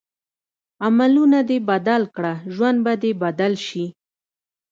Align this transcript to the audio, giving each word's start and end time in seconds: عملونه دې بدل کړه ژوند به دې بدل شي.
عملونه 0.85 1.39
دې 1.49 1.57
بدل 1.69 2.01
کړه 2.15 2.33
ژوند 2.53 2.77
به 2.85 2.93
دې 3.01 3.11
بدل 3.23 3.53
شي. 3.67 3.85